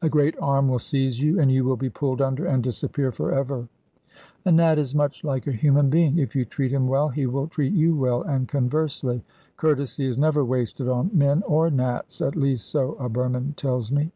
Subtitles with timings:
[0.00, 3.32] A great arm will seize you, and you will be pulled under and disappear for
[3.32, 3.68] ever.
[4.44, 7.48] A Nat is much like a human being; if you treat him well he will
[7.48, 9.24] treat you well, and conversely.
[9.56, 14.12] Courtesy is never wasted on men or Nats, at least, so a Burman tells me.